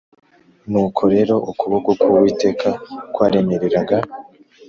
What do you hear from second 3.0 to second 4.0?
kwaremereraga